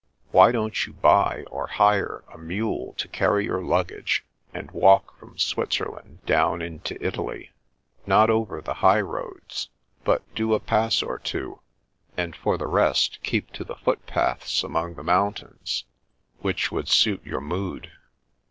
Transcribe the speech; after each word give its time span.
"Why 0.31 0.51
don't 0.51 0.87
you 0.87 0.93
buy 0.93 1.43
or 1.51 1.67
hire 1.67 2.23
a 2.33 2.35
mule 2.39 2.95
to 2.97 3.07
carry 3.07 3.45
your 3.45 3.61
luggage, 3.61 4.25
and 4.51 4.71
walk 4.71 5.15
from 5.19 5.37
Switzerland 5.37 6.25
down 6.25 6.59
into 6.59 6.97
Italy, 7.05 7.51
not 8.07 8.31
over 8.31 8.61
the 8.61 8.73
high 8.73 9.01
roads, 9.01 9.69
but 10.03 10.23
do 10.33 10.55
a 10.55 10.59
pass 10.59 11.03
or 11.03 11.19
two, 11.19 11.59
and 12.17 12.35
for 12.35 12.57
the 12.57 12.65
rest, 12.65 13.19
keep 13.21 13.53
to 13.53 13.63
the 13.63 13.75
footpaths 13.75 14.63
among 14.63 14.95
the 14.95 15.03
mountains, 15.03 15.83
which 16.39 16.71
would 16.71 16.87
suit 16.87 17.23
your 17.23 17.39
mood?" 17.39 17.91